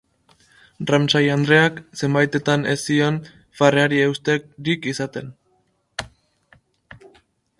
[0.91, 3.19] Ramsay andreak zenbaitetan ez zion
[3.61, 5.31] farreari eusterik izaten.